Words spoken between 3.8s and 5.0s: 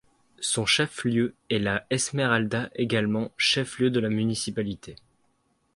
de la municipalité.